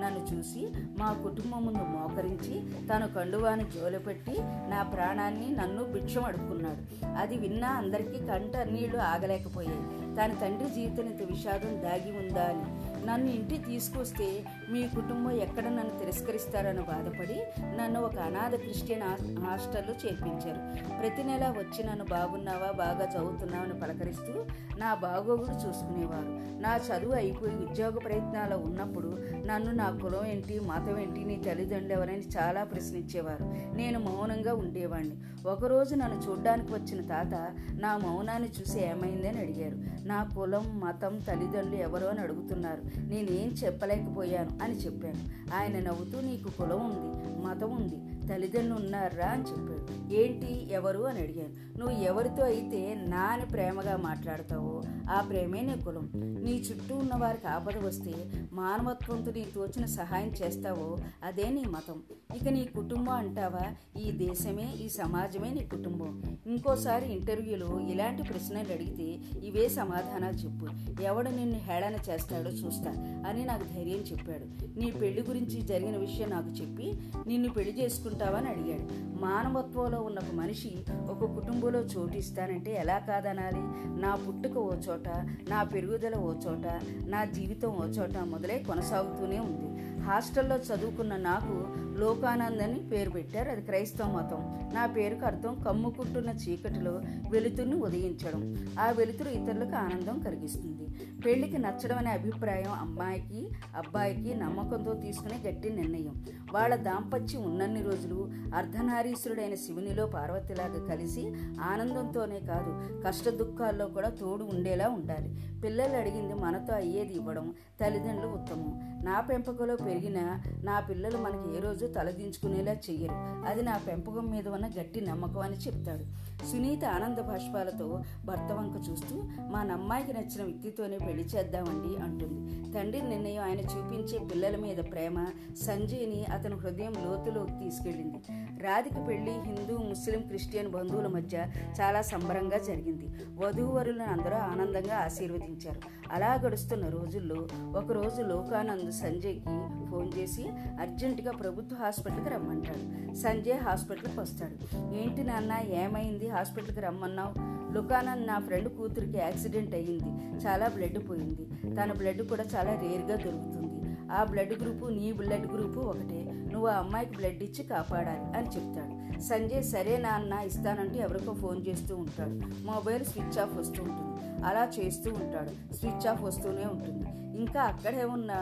నన్ను 0.00 0.34
చూసి 0.34 0.68
మా 0.98 1.12
కుటుంబం 1.12 1.64
ముందు 1.64 1.78
మోకరించి 1.78 2.86
తను 2.88 3.08
కండువాను 3.08 3.62
జోలుపెట్టి 3.62 4.34
నా 4.42 4.82
ప్రాణాన్ని 4.82 5.48
నన్ను 5.56 5.84
భిక్షం 5.84 6.24
అడుక్కున్నాడు. 6.24 7.06
అది 7.18 7.36
విన్నా 7.36 7.68
అందరికీ 7.68 8.26
కంట 8.26 8.56
నీళ్ళు 8.56 8.98
ఆగలేకపోయాయి. 8.98 9.78
తన 10.16 10.38
తండ్రి 10.42 10.74
జీవితం 10.74 11.02
ఇంత 11.02 11.22
విషాదం 11.22 11.82
దాగి 11.82 12.10
ఉందా 12.18 12.44
అని 12.44 12.82
నన్ను 13.06 13.30
ఇంటికి 13.30 13.62
తీసుకొస్తే 13.62 14.44
మీ 14.70 14.88
కుటుంబం 14.88 15.30
ఎక్కడ 15.30 15.64
నన్ను 15.64 15.98
తిరస్కరిస్తారని 15.98 16.80
బాధపడి 16.80 17.42
నన్ను 17.62 18.00
ఒక 18.00 18.18
అనాథ 18.18 18.54
క్రిస్టియన్ 18.54 19.02
హాస్టల్లో 19.38 19.94
చేర్పించారు. 20.06 20.92
ప్రతి 21.00 21.22
నెల 21.22 21.54
వచ్చి 21.58 21.84
నన్ను 21.84 22.04
బాగున్నావా 22.04 22.70
బాగా 22.70 23.12
చదువుతున్నావని 23.16 23.80
పలకరిస్తూ 23.80 24.44
నా 24.78 24.94
బాగోగుడు 24.94 25.68
చూసుకునేవారు. 25.68 26.42
నా 26.62 26.76
చదువు 26.76 27.12
అయిపోయి 27.12 27.56
ఉద్యోగ 27.56 27.90
ప్రయత్నాలు 27.90 28.56
ఉన్నప్పుడు 28.56 29.18
నన్ను 29.46 29.72
నా 29.72 29.98
కులం 30.02 30.26
ఏంటి 30.26 30.60
మతం 30.60 30.98
ఏంటి 30.98 31.24
నీ 31.24 31.36
తల్లిదండ్రులు 31.36 31.92
ఎవరని 31.92 32.20
చాలా 32.20 32.64
ప్రశ్నించేవారు. 32.64 33.44
నేను 33.76 33.98
మౌనంగా 34.00 34.54
ఉండేవాడిని. 34.54 35.16
ఒకరోజు 35.46 35.94
నన్ను 35.94 36.30
చూడ్డానికి 36.30 36.72
వచ్చిన 36.72 37.06
తాత 37.06 37.56
నా 37.80 37.96
మౌనాన్ని 37.96 38.48
చూసి 38.48 38.80
ఏమైందని 38.80 39.38
అడిగారు. 39.40 40.06
నా 40.06 40.28
కులం 40.36 40.80
మతం 40.80 41.18
తల్లిదండ్రులు 41.18 41.76
ఎవరో 41.76 42.08
అని 42.08 42.20
అడుగుతున్నారు. 42.20 42.82
నేనేం 43.00 43.48
చెప్పలేకపోయాను. 43.48 44.51
అని 44.60 44.74
చెప్పాను 44.74 45.22
ఆయన 45.54 45.80
నవ్వుతూ 45.80 46.20
నీకు 46.20 46.50
కులం 46.50 46.82
ఉంది 46.86 47.42
మతం 47.42 47.70
ఉంది 47.76 47.98
తల్లిదండ్రులు 48.28 48.74
ఉన్నారా 48.74 49.26
అని 49.26 49.42
చెప్పాడు. 49.42 49.92
ఏంటి 50.12 50.72
ఎవరు 50.72 51.00
అని 51.00 51.20
అడిగాను. 51.20 51.78
నువ్వు 51.78 52.02
ఎవరితో 52.02 52.44
అయితే 52.44 52.94
నా 52.94 53.20
అని 53.20 53.46
ప్రేమగా 53.46 53.96
మాట్లాడతావో 53.96 54.82
ఆ 55.10 55.20
ప్రేమే 55.20 55.60
నీ 55.60 55.82
కులం. 55.84 56.10
నీ 56.14 56.64
చుట్టూ 56.70 56.96
ఉన్న 56.96 57.14
వారికి 57.14 57.46
ఆపద 57.46 57.76
వస్తే 57.76 58.14
మానవత్వంతో 58.52 59.32
నీ 59.32 59.46
తోచిన 59.54 59.84
సహాయం 59.86 60.28
చేస్తావో 60.28 60.96
అదే 61.24 61.50
నీ 61.50 61.64
మతం. 61.68 62.02
ఇక 62.36 62.48
నీ 62.48 62.64
కుటుంబం 62.64 63.12
అంటావా? 63.12 63.74
ఈ 64.00 64.10
దేశమే 64.10 64.74
ఈ 64.84 64.88
సమాజమే 64.88 65.50
నీ 65.50 65.64
కుటుంబం. 65.64 66.22
ఇంకోసారి 66.46 67.12
ఇంటర్వ్యూలో 67.12 67.80
ఇలాంటి 67.80 68.22
ప్రశ్నలు 68.22 68.72
అడిగితే 68.72 69.18
ఇవే 69.46 69.68
సమాధానాలు 69.68 70.34
చెప్పు. 70.34 70.66
ఎవడు 71.02 71.28
నిన్ను 71.28 71.58
హేళన 71.58 71.94
చేస్తాడో 72.10 72.50
చూస్తా 72.50 72.90
అని 73.28 73.44
నాకు 73.44 73.64
ధైర్యం 73.64 73.98
చెప్పాడు. 73.98 74.78
నీ 74.78 74.90
పెళ్ళి 74.90 75.22
గురించి 75.22 75.62
జరిగిన 75.62 75.96
విషయం 75.96 76.30
నాకు 76.30 76.48
చెప్పి 76.48 76.92
నిన్ను 77.26 77.48
పెళ్ళి 77.48 77.80
చేసుకుంటావని 77.80 78.48
అడిగాడు. 78.48 79.12
మానవత్వంలో 79.22 80.01
ఉన్న 80.02 80.18
ఒక 80.18 80.34
మనిషి 80.34 80.72
ఒక 81.10 81.24
కుటుంబంలో 81.34 81.80
చోటు 81.80 82.16
ఇస్తానంటే 82.16 82.72
ఎలా 82.74 82.98
కాదనాలి? 82.98 83.62
నా 84.00 84.14
పుట్టుక 84.14 84.56
ఓ 84.58 84.72
చోట 84.74 85.08
నా 85.48 85.62
పెరుగుదల 85.62 86.14
ఓ 86.14 86.32
చోట 86.32 86.66
నా 87.06 87.24
జీవితం 87.24 87.68
ఓ 87.68 87.84
చోట 87.84 88.18
మొదలై 88.18 88.58
కొనసాగుతూనే 88.58 89.38
ఉంది. 89.38 89.68
హాస్టల్లో 90.02 90.56
చదువుకున్న 90.56 91.16
నాకు 91.16 91.56
లోకానందని 91.98 92.62
అని 92.64 92.88
పేరు 92.88 93.10
పెట్టారు. 93.10 93.50
అది 93.50 93.62
క్రైస్తవ 93.62 94.06
మతం. 94.06 94.70
నా 94.74 94.86
పేరుకు 94.86 95.24
అర్థం 95.24 95.62
కమ్ముకుంటున్న 95.66 96.30
చీకటిలో 96.30 97.00
వెలుతురుని 97.30 97.74
ఉదయించడం. 97.74 98.68
ఆ 98.80 98.90
వెలుతురు 98.90 99.28
ఇతరులకు 99.28 99.74
ఆనందం 99.74 100.18
కలిగిస్తుంది. 100.18 100.86
పెళ్ళికి 101.22 101.58
నచ్చడం 101.58 101.98
అనే 101.98 102.10
అభిప్రాయం 102.10 102.72
అమ్మాయికి 102.72 103.50
అబ్బాయికి 103.76 104.34
నమ్మకంతో 104.34 104.94
తీసుకునే 104.94 105.50
గట్టి 105.50 105.70
నిర్ణయం. 105.70 106.24
వాళ్ళ 106.52 106.76
దాంపత్యం 106.76 107.42
ఉన్నన్ని 107.42 107.82
రోజులు 107.82 108.30
అర్ధనారీశ్వరుడైన 108.56 109.54
శివునిలో 109.54 110.06
పార్వతిలాగా 110.06 110.86
కలిసి 110.86 111.34
ఆనందంతోనే 111.60 112.40
కాదు 112.40 113.02
కష్ట 113.06 113.28
దుఃఖాల్లో 113.28 113.86
కూడా 113.86 114.08
తోడు 114.08 114.44
ఉండేలా 114.44 114.88
ఉండాలి. 114.88 115.40
పిల్లలు 115.64 115.96
అడిగింది 115.96 116.34
మనతో 116.34 116.74
అయ్యేది 116.74 117.14
ఇవ్వడం 117.14 117.54
తల్లిదండ్రులు 117.80 118.32
ఉత్తమం. 118.32 118.98
నా 119.04 119.20
పెంపకంలో 119.20 119.76
పెరిగిన 119.76 120.40
నా 120.64 120.80
పిల్లలు 120.80 121.18
మనకి 121.18 121.56
ఏ 121.56 121.60
రోజు 121.60 121.81
తలదించుకునేలా 121.86 122.72
చెయ్యరు. 122.72 123.14
అది 123.46 123.62
నా 123.62 123.78
పెంపకం 123.78 124.26
మీద 124.26 124.48
ఉన్న 124.48 124.66
గట్టి 124.66 125.00
నమ్మకం 125.00 125.38
అని 125.38 125.56
చెప్తాడు. 125.56 126.32
సునీత 126.46 126.84
ఆనంద 126.84 127.18
భాష్పాలతో 127.18 128.02
భర్త 128.24 128.52
వంక 128.52 128.90
చూస్తూ 128.90 129.22
మా 129.50 129.62
నమ్మాయికి 129.62 130.12
నచ్చిన 130.12 130.44
వ్యక్తితోనే 130.44 130.98
పెళ్ళి 130.98 131.24
చేద్దామండి 131.24 132.02
అంటుంది. 132.02 132.72
తండ్రి 132.72 133.02
నిర్ణయం 133.02 133.42
ఆయన 133.42 133.60
చూపించే 133.60 134.18
పిల్లల 134.18 134.56
మీద 134.56 134.76
ప్రేమ 134.76 135.26
సంజయ్ని 135.62 136.24
అతని 136.24 136.54
హృదయం 136.54 136.94
లోతులోకి 137.04 137.52
తీసుకెళ్ళింది. 137.52 138.18
రాధిక 138.62 139.08
పెళ్ళి 139.08 139.30
హిందూ 139.30 139.76
ముస్లిం 139.76 140.22
క్రిస్టియన్ 140.22 140.70
బంధువుల 140.70 141.06
మధ్య 141.06 141.46
చాలా 141.80 142.02
సంబరంగా 142.02 142.58
జరిగింది. 142.58 143.06
వధూవరులను 143.44 144.04
అందరూ 144.04 144.34
ఆనందంగా 144.34 144.96
ఆశీర్వదించారు. 144.96 146.01
అలా 146.12 146.34
గడుస్తున్న 146.34 146.88
రోజుల్లో 146.88 147.48
ఒకరోజు 147.76 148.22
లోకానంద్ 148.22 148.92
సంజయ్కి 148.92 149.86
ఫోన్ 149.90 150.18
చేసి 150.18 150.44
అర్జెంటుగా 150.80 151.32
ప్రభుత్వ 151.32 151.76
హాస్పిటల్కి 151.76 152.28
రమ్మంటాడు. 152.28 153.14
సంజయ్ 153.14 153.58
హాస్పిటల్కి 153.58 154.20
వస్తాడు. 154.20 154.76
ఏంటి 154.94 155.24
నాన్న 155.24 155.52
ఏమైంది? 155.70 156.28
హాస్పిటల్కి 156.28 156.80
రమ్మన్నావు? 156.80 157.34
లుకానంద్ 157.72 158.26
నా 158.26 158.38
ఫ్రెండ్ 158.38 158.68
కూతురికి 158.68 159.18
యాక్సిడెంట్ 159.18 159.74
అయ్యింది. 159.74 160.44
చాలా 160.46 160.68
బ్లడ్ 160.68 161.10
పోయింది. 161.10 161.74
తన 161.76 161.92
బ్లడ్ 161.92 162.22
కూడా 162.22 162.44
చాలా 162.56 162.70
రేర్గా 162.70 163.16
దొరుకుతుంది. 163.16 163.96
ఆ 164.12 164.24
బ్లడ్ 164.24 164.62
గ్రూపు 164.62 164.86
నీ 164.86 165.12
బ్లడ్ 165.12 165.52
గ్రూపు 165.52 165.80
ఒకటే. 165.80 166.48
నువ్వు 166.52 166.68
ఆ 166.68 166.78
అమ్మాయికి 166.78 167.16
బ్లడ్ 167.16 167.42
ఇచ్చి 167.42 167.64
కాపాడాలి 167.64 168.38
అని 168.38 168.46
చెప్తాడు. 168.46 169.20
సంజయ్ 169.20 169.64
సరే 169.64 169.96
నాన్న 169.96 170.32
ఇస్తానంటే 170.32 170.98
ఎవరికో 170.98 171.34
ఫోన్ 171.34 171.66
చేస్తూ 171.68 171.96
ఉంటాడు. 171.96 172.64
మొబైల్ 172.66 173.04
స్విచ్ 173.04 173.38
ఆఫ్ 173.38 173.56
వస్తూ 173.56 173.82
ఉంటుంది. 173.82 174.11
అలా 174.46 174.68
చేస్తూ 174.78 175.10
ఉంటాడు. 175.12 175.74
స్విచ్ 175.74 176.06
ఆఫ్ 176.06 176.22
వస్తూనే 176.22 176.64
ఉంటుంది. 176.64 177.06
ఇంకా 177.40 177.62
అక్కడే 177.62 178.04
ఉన్న 178.04 178.32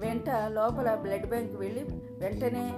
వెంట 0.00 0.30
లోపల 0.30 0.94
బ్లడ్ 0.94 1.28
బ్యాంక్ 1.28 1.52
వెళ్ళి 1.60 1.84
వెంటనే 2.18 2.72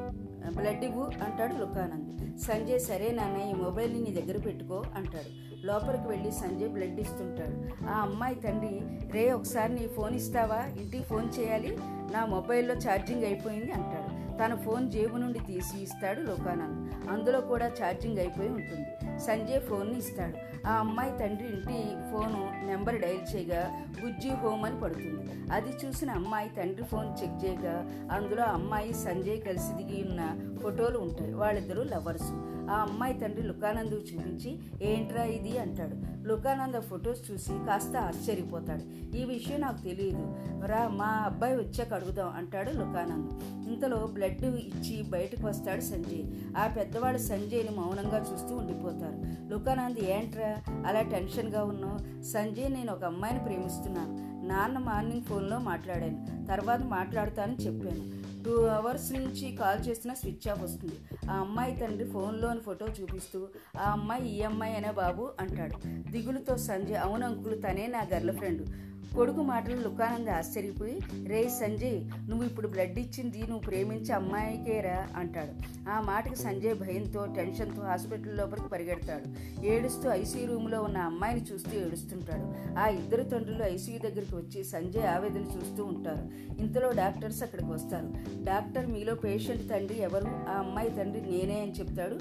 బ్లడ్ 0.60 0.84
ఇవ్వు 0.84 1.02
అంటాడు 1.02 1.54
లుకానంద్. 1.54 2.10
సంజయ్ 2.40 2.80
సరే 2.80 3.10
నాన్న 3.10 3.42
ఈ 3.42 3.52
మొబైల్ని 3.52 4.00
నీ 4.00 4.10
దగ్గర 4.20 4.40
పెట్టుకో 4.40 4.82
అంటాడు. 4.96 5.44
లోపలికి 5.66 6.08
వెళ్ళి 6.08 6.32
సంజయ్ 6.32 6.68
బ్లడ్ 6.68 7.00
ఇస్తుంటాడు. 7.00 7.86
ఆ 7.86 8.00
అమ్మాయి 8.00 8.34
తండ్రి 8.34 8.80
రే 9.12 9.32
ఒకసారి 9.32 9.74
నీ 9.74 9.86
ఫోన్ 9.86 10.14
ఇస్తావా? 10.14 10.60
ఇంటికి 10.80 11.04
ఫోన్ 11.04 11.28
చేయాలి. 11.40 11.78
నా 12.12 12.26
మొబైల్లో 12.26 12.74
ఛార్జింగ్ 12.74 13.24
అయిపోయింది 13.24 13.72
అంటాడు. 13.72 14.23
తన 14.38 14.54
ఫోన్ 14.54 14.90
జేబు 14.90 15.16
నుండి 15.16 15.38
తీసి 15.38 15.82
ఇస్తాడు 15.82 16.20
లోకానంద్. 16.20 17.08
అందులో 17.08 17.40
కూడా 17.40 17.66
ఛార్జింగ్ 17.66 18.18
అయిపోయి 18.18 18.48
ఉంటుంది. 18.48 19.20
సంజయ్ 19.20 19.60
ఫోన్ని 19.60 19.98
ఇస్తాడు. 19.98 20.66
ఆ 20.66 20.72
అమ్మాయి 20.72 21.18
తండ్రి 21.18 21.46
ఇంటి 21.46 21.78
ఫోను 22.10 22.66
నెంబర్ 22.66 23.00
డైల్ 23.00 23.36
చేయగా 23.36 23.86
బుజ్జి 24.02 24.28
హోమ్ 24.28 24.64
అని 24.64 24.80
పడుతుంది. 24.80 25.52
అది 25.52 25.70
చూసిన 25.84 26.10
అమ్మాయి 26.10 26.48
తండ్రి 26.48 26.84
ఫోన్ 26.84 27.22
చెక్ 27.22 27.44
చేయగా 27.44 27.76
అందులో 28.12 28.42
అమ్మాయి 28.42 28.94
సంజయ్ 28.94 29.40
కలిసి 29.40 29.82
దిగి 29.82 30.02
ఉన్న 30.08 30.22
ఫోటోలు 30.62 30.98
ఉంటాయి. 30.98 31.34
వాళ్ళిద్దరూ 31.34 31.82
లవర్స్. 31.82 32.53
ఆ 32.70 32.74
అమ్మాయి 32.74 33.14
తండ్రి 33.14 33.42
లుకానంద్ 33.42 33.94
చూపించి 33.94 34.58
ఏంట్రా 34.82 35.24
ఇది? 35.24 35.58
అంటాడు. 35.58 36.26
లుకానంద 36.28 36.74
ఫొటోస్ 36.74 37.30
చూసి 37.30 37.66
కాస్త 37.66 37.96
ఆశ్చర్యపోతాడు. 37.96 39.16
ఈ 39.16 39.24
విషయం 39.24 39.60
నాకు 39.60 39.82
తెలియదు 39.82 40.36
రా 40.66 40.88
మా 40.88 41.06
అబ్బాయి 41.06 41.56
వచ్చాక 41.56 41.92
అడుగుదాం 41.92 42.28
అంటాడు 42.28 42.70
లుకానంద్. 42.70 43.30
ఇంతలో 43.68 44.06
బ్లడ్ 44.06 44.44
ఇచ్చి 44.44 45.02
బయటకు 45.02 45.46
వస్తాడు 45.46 45.80
సంజయ్. 45.80 46.24
ఆ 46.56 46.66
పెద్దవాడు 46.66 47.18
సంజయ్ని 47.18 47.76
మౌనంగా 47.76 48.18
చూస్తూ 48.32 48.56
ఉండిపోతారు. 48.56 49.48
లుకానంద్ 49.52 49.98
ఏంట్రా 49.98 50.56
అలా 50.86 51.02
టెన్షన్గా 51.02 51.64
ఉన్నావు? 51.64 52.22
సంజయ్ 52.22 52.72
నేను 52.72 52.92
ఒక 52.92 53.04
అమ్మాయిని 53.04 53.40
ప్రేమిస్తున్నాను. 53.40 54.34
నాన్న 54.46 54.78
మార్నింగ్ 54.78 55.22
ఫోన్లో 55.22 55.58
మాట్లాడాను. 55.58 56.46
తర్వాత 56.46 56.80
మాట్లాడతానని 56.80 57.56
చెప్పాను. 57.56 58.23
టూ 58.44 58.64
అవర్స్ 58.64 59.12
నుంచి 59.12 59.56
కాల్ 59.56 59.88
చేసినా 59.88 60.14
స్విచ్ 60.14 60.48
ఆఫ్ 60.48 60.62
వస్తుంది. 60.62 60.96
ఆ 61.30 61.34
అమ్మాయి 61.34 61.76
తండ్రి 61.76 62.10
ఫోన్లోని 62.10 62.60
ఫోటో 62.60 62.86
చూపిస్తూ 62.86 63.48
ఆ 63.76 63.90
అమ్మాయి 63.90 64.28
ఈ 64.28 64.42
అమ్మాయి 64.42 64.76
అనే 64.76 64.90
బాబు? 64.90 65.32
అంటాడు. 65.40 65.76
దిగులుతో 66.10 66.56
సంజయ్ 66.56 66.96
అవును 66.96 67.26
అంకులు 67.26 67.54
తనే 67.54 67.86
నా 67.86 68.02
గర్ల్ 68.14 68.36
ఫ్రెండ్. 68.36 68.93
కొడుకు 69.16 69.42
మాటలు 69.42 69.76
లుకానంద 69.76 70.28
ఆశ్చర్యపోయి 70.28 71.00
రే 71.26 71.48
సంజయ్ 71.48 72.04
నువ్వు 72.30 72.46
ఇప్పుడు 72.46 72.68
బ్లడ్ 72.68 72.98
ఇచ్చింది 72.98 73.38
నువ్వు 73.38 73.58
ప్రేమించే 73.58 74.14
అమ్మాయికేరా? 74.14 75.08
అంటాడు. 75.16 75.52
ఆ 75.90 76.00
మాటకి 76.00 76.36
సంజయ్ 76.36 76.74
భయంతో 76.74 77.26
టెన్షన్తో 77.36 77.82
హాస్పిటల్ 77.82 78.36
లోపలికి 78.36 78.68
పరిగెడతాడు. 78.68 79.24
ఏడుస్తూ 79.66 80.10
ఐసీయూ 80.10 80.46
రూమ్లో 80.46 80.82
ఉన్న 80.82 80.98
అమ్మాయిని 80.98 81.42
చూస్తూ 81.42 81.80
ఏడుస్తుంటాడు. 81.80 82.78
ఆ 82.78 82.88
ఇద్దరు 82.88 83.22
తండ్రులు 83.22 83.64
ఐసీయూ 83.64 83.98
దగ్గరికి 83.98 84.36
వచ్చి 84.36 84.64
సంజయ్ 84.64 85.06
ఆవేదన 85.06 85.44
చూస్తూ 85.58 85.84
ఉంటారు. 85.84 86.28
ఇంతలో 86.62 86.92
డాక్టర్స్ 86.92 87.42
అక్కడికి 87.42 87.70
వస్తారు. 87.70 88.12
డాక్టర్ 88.44 88.86
మీలో 88.86 89.14
పేషెంట్ 89.14 89.70
తండ్రి 89.70 90.02
ఎవరు? 90.02 90.26
ఆ 90.26 90.52
అమ్మాయి 90.58 90.90
తండ్రి 90.90 91.20
నేనే 91.20 91.60
అని 91.60 91.72
చెప్తాడు. 91.72 92.14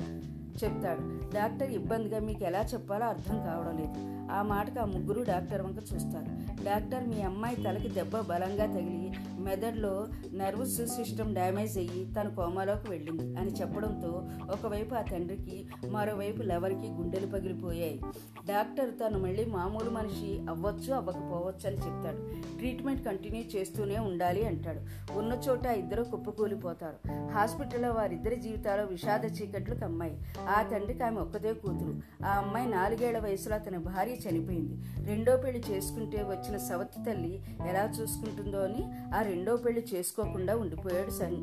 చెప్తాడు. 0.63 1.33
డాక్టర్ 1.35 1.71
ఇబ్బందిగా 1.71 2.19
మీకు 2.19 2.43
ఎలా 2.43 2.61
చెప్పాలో 2.73 3.05
అర్థం 3.05 3.35
కావడం 3.35 3.77
లేదు. 3.77 4.22
ఆ 4.31 4.41
మాటకు 4.41 4.79
ఆ 4.79 4.85
ముగ్గురు 4.85 5.23
డాక్టర్ 5.23 5.61
వంక 5.61 5.77
చూస్తారు. 5.77 6.53
డాక్టర్ 6.63 7.07
మీ 7.07 7.21
అమ్మాయి 7.21 7.55
తలకి 7.55 7.89
దెబ్బ 7.89 8.19
బలంగా 8.19 8.65
తగిలి 8.65 9.13
మెదడులో 9.39 10.07
నర్వస్ 10.33 10.85
సిస్టమ్ 10.85 11.33
డ్యామేజ్ 11.33 11.77
అయ్యి 11.77 12.13
తన 12.13 12.27
కోమాలోకి 12.27 12.91
వెళ్ళింది 12.91 13.39
అని 13.39 13.51
చెప్పడంతో 13.51 14.29
ఒకవైపు 14.51 14.95
ఆ 14.95 15.01
తండ్రికి 15.01 15.67
మరోవైపు 15.89 16.41
లవర్కి 16.41 16.91
గుండెలు 16.91 17.27
పగిలిపోయాయి. 17.27 18.01
డాక్టర్ 18.47 18.89
తను 18.89 19.19
మళ్ళీ 19.19 19.45
మామూలు 19.45 19.89
మనిషి 19.89 20.41
అవ్వచ్చు 20.49 20.93
అవ్వకపోవచ్చు 20.93 21.67
అని 21.67 21.77
చెప్తాడు. 21.77 22.17
ట్రీట్మెంట్ 22.57 23.05
కంటిన్యూ 23.05 23.41
చేస్తూనే 23.55 23.97
ఉండాలి 23.97 24.45
అంటాడు. 24.45 24.81
ఉన్న 25.17 25.33
చోట 25.33 25.65
ఇద్దరు 25.65 26.03
కుప్పకూలిపోతారు. 26.03 27.29
హాస్పిటల్లో 27.31 27.91
వారిద్దరి 27.91 28.35
జీవితాల్లో 28.35 28.85
విషాద 28.85 29.25
చీకట్లు 29.25 29.75
కమ్మాయి. 29.75 30.21
ఆ 30.49 30.61
తండ్రికి 30.61 31.03
ఆమె 31.03 31.19
ఒక్కదే 31.19 31.53
కూతురు. 31.53 32.25
ఆ 32.25 32.29
అమ్మాయి 32.29 32.69
నాలుగేళ్ళ 32.69 33.19
వయసులో 33.19 33.55
అతని 33.55 33.77
భార్య 33.77 34.12
చనిపోయింది. 34.15 35.05
రెండో 35.07 35.37
పెళ్ళి 35.37 35.63
చేసుకుంటే 35.71 36.17
వచ్చిన 36.17 36.57
సవతి 36.57 37.05
తల్లి 37.05 37.43
ఎలా 37.67 37.93
చూసుకుంటుందో 38.01 38.59
అని 38.59 39.15
ఆ 39.15 39.21
రెండో 39.21 39.57
పెళ్ళి 39.57 39.85
చేసుకోకుండా 39.95 40.57
ఉండిపోయాడు 40.57 41.09
సన్ 41.09 41.37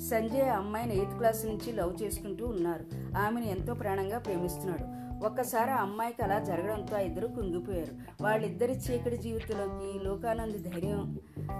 సంజయ్ 0.00 0.50
అమ్మాయిని 0.50 0.96
ఎయిత్ 0.96 1.10
క్లాస్ 1.10 1.46
నుంచి 1.46 1.72
లవ్ 1.72 2.02
చేసుకుంటూ 2.02 2.46
ఉన్నారు. 2.46 2.84
ఆమెను 3.18 3.46
ఎంతో 3.46 3.74
ప్రాణంగా 3.74 4.18
ప్రేమిస్తున్నాడు. 4.18 5.00
ఒక్కసారి 5.24 5.70
ఆ 5.70 5.82
అమ్మాయికి 5.82 6.22
అలా 6.22 6.38
జరగడంతో 6.38 6.96
ఆ 6.96 7.00
ఇద్దరు 7.00 7.26
కుంగిపోయారు. 7.26 8.22
వాళ్ళిద్దరి 8.22 8.72
చీకటి 8.72 9.16
జీవితంలోకి 9.16 10.04
లోకానంద్ 10.04 10.62
ధైర్యం 10.62 11.18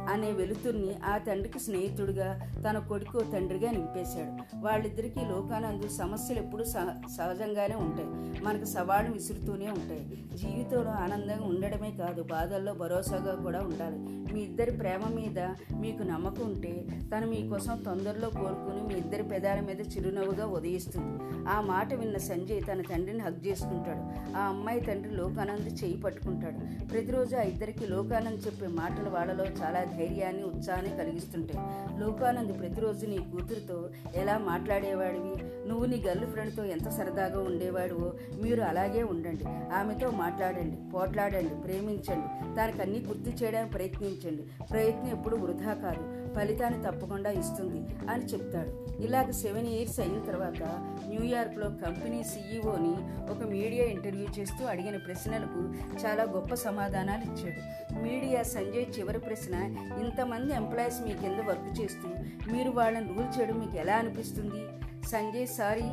అనే 0.08 0.32
వెలుతుర్ని 0.32 0.94
ఆ 1.04 1.18
తండ్రికి 1.18 1.58
స్నేహితుడిగా 1.58 2.40
తన 2.70 2.78
కొడుకు 2.78 3.20
తండ్రిగా 3.20 3.70
నింపేశాడు. 3.70 4.56
వాళ్ళిద్దరికీ 4.66 5.20
లోకానందు 5.20 5.88
సమస్యలు 5.88 6.38
ఎప్పుడూ 6.38 6.64
సహజంగానే 6.64 7.74
ఉంటాయి. 7.74 8.44
మనకు 8.44 8.64
సవాళ్ళు 8.64 9.12
విసురుతూనే 9.12 9.66
ఉంటాయి. 9.66 10.24
జీవితంలో 10.34 10.90
ఆనందంగా 10.90 11.46
ఉండడమే 11.46 11.90
కాదు 11.90 12.22
బాధల్లో 12.22 12.74
భరోసాగా 12.74 13.34
కూడా 13.42 13.60
ఉండాలి. 13.60 13.98
మీ 14.34 14.40
ఇద్దరి 14.40 14.70
ప్రేమ 14.70 15.08
మీద 15.14 15.38
మీకు 15.80 16.02
నమ్మకం 16.02 16.44
ఉంటే 16.44 16.86
తను 17.16 17.26
మీకోసం 17.26 17.82
తొందరలో 17.82 18.28
కోరుకుని 18.28 18.82
మీ 18.82 18.94
ఇద్దరి 18.94 19.22
పెదాల 19.22 19.60
మీద 19.60 19.80
చిరునవ్వుగా 19.80 20.46
ఉదయిస్తుంది. 20.46 21.46
ఆ 21.48 21.60
మాట 21.60 21.94
విన్న 21.94 22.16
సంజయ్ 22.16 22.62
తన 22.72 22.82
తండ్రిని 22.82 23.18
హక్ 23.18 23.46
చేసుకుంటాడు. 23.46 24.36
ఆ 24.36 24.40
అమ్మాయి 24.40 24.80
తండ్రి 24.80 25.14
లోకానంద్ 25.14 25.84
చేయి 25.84 25.96
పట్టుకుంటాడు. 25.96 26.86
ప్రతిరోజు 26.86 27.36
ఆ 27.36 27.42
ఇద్దరికి 27.42 27.86
లోకానంద్ 27.86 28.46
చెప్పే 28.46 28.66
మాటలు 28.66 29.10
వాళ్ళలో 29.10 29.44
చాలా 29.44 29.79
ధైర్యాన్ని 29.84 30.42
ఉత్సాహాన్ని 30.42 30.96
కలిగిస్తుంటాయి 30.96 31.60
లోకానంద్ 32.00 32.58
ప్రతిరోజు 32.58 33.06
నీ 33.06 33.18
కూతురుతో 33.18 33.90
ఎలా 34.14 34.38
మాట్లాడేవాడివి? 34.38 35.68
నువ్వు 35.68 35.86
నీ 35.86 36.02
గర్ల్ 36.06 36.26
ఫ్రెండ్తో 36.26 36.64
ఎంత 36.64 36.88
సరదాగా 36.88 37.40
ఉండేవాడివో 37.40 38.12
మీరు 38.42 38.62
అలాగే 38.62 39.02
ఉండండి. 39.02 39.44
ఆమెతో 39.74 40.10
మాట్లాడండి 40.10 40.76
పోట్లాడండి 40.94 41.54
ప్రేమించండి. 41.54 42.54
దానికి 42.54 43.06
గుర్తు 43.06 43.44
చేయడానికి 43.44 43.72
ప్రయత్నించండి. 43.72 44.42
ప్రయత్నం 44.70 45.10
ఎప్పుడు 45.10 45.36
వృధా 45.36 45.74
కాదు. 45.74 46.19
ఫలితాన్ని 46.36 46.82
తప్పకుండా 46.82 47.30
ఇస్తుంది 47.30 48.10
అని 48.10 48.24
చెప్తాడు. 48.24 49.02
ఇలాగ 49.02 49.30
సెవెన్ 49.30 49.66
ఇయర్స్ 49.66 50.00
అయిన 50.00 50.18
తర్వాత 50.24 50.62
న్యూయార్క్లో 51.06 51.68
కంపెనీ 51.68 52.24
సీఈఓని 52.24 52.94
ఒక 53.32 53.42
మీడియా 53.50 53.84
ఇంటర్వ్యూ 53.84 54.26
చేస్తూ 54.38 54.64
అడిగిన 54.64 54.96
ప్రశ్నలకు 54.96 55.60
చాలా 56.06 56.22
గొప్ప 56.22 56.54
సమాధానాలు 56.54 57.24
ఇచ్చాడు. 57.30 57.60
మీడియా 58.02 58.42
సంజయ్ 58.42 58.98
చివరి 58.98 59.18
ప్రశ్న 59.18 59.54
ఇంతమంది 60.00 60.54
ఎంప్లాయీస్ 60.54 61.00
మీ 61.02 61.12
కింద 61.14 61.40
వర్క్ 61.48 61.80
చేస్తూ 61.80 62.08
మీరు 62.52 62.70
వాళ్ళని 62.70 63.08
రూల్ 63.08 63.40
చేయడం 63.40 63.58
మీకు 63.58 63.76
ఎలా 63.76 63.96
అనిపిస్తుంది? 63.96 64.62
సంజయ్ 65.08 65.46
సారీ 65.46 65.88